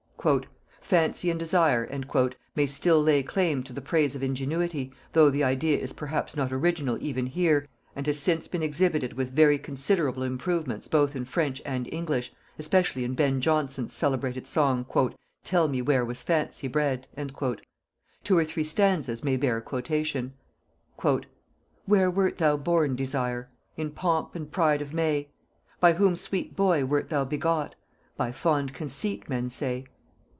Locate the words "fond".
28.31-28.75